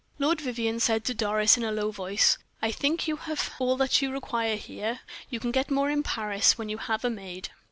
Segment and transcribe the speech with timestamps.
[0.17, 4.01] Lord Vivianne said to Doris in a low voice: "I think you have all that
[4.01, 7.49] you require here; you can get more in Paris, when you have a maid."